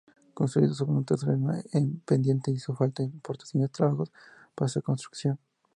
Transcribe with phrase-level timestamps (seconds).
[0.33, 4.11] Construido sobre un terreno en pendiente, hizo falta importantes trabajos
[4.55, 5.37] para su construcción.